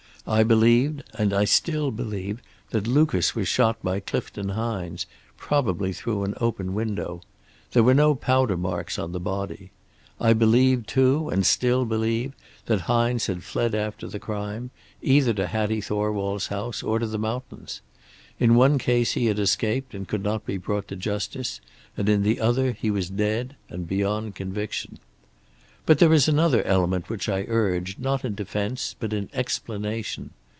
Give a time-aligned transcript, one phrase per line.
[0.27, 6.23] I believed, and I still believe, that Lucas was shot by Clifton Hines, probably through
[6.25, 7.21] an open window.
[7.71, 9.71] There were no powder marks on the body.
[10.19, 12.33] I believed, too, and still believe,
[12.67, 14.69] that Hines had fled after the crime,
[15.01, 17.81] either to Hattie Thorwald's house or to the mountains.
[18.39, 21.61] In one case he had escaped and could not be brought to justice,
[21.97, 24.99] and in the other he was dead, and beyond conviction.
[25.83, 30.29] "But there is another element which I urge, not in defense but in explanation.